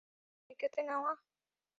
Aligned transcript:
তোমাকে 0.03 0.55
সৈকতে 0.59 0.81
নেওয়া? 0.87 1.11